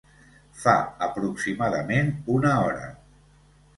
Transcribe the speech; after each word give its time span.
Fa 0.61 0.73
aproximadament 1.09 2.11
una 2.37 2.57
hora. 2.65 2.89